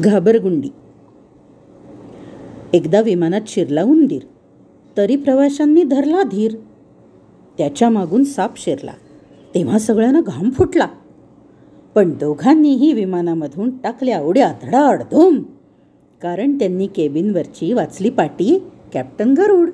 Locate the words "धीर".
6.22-6.54